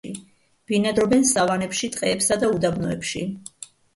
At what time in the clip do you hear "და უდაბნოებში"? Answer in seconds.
2.45-3.25